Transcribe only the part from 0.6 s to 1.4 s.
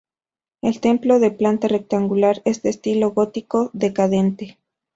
El templo, de